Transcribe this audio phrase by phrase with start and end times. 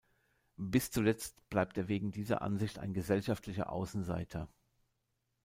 [0.57, 4.49] Bis zuletzt bleibt er wegen dieser Ansicht ein gesellschaftlicher Außenseiter.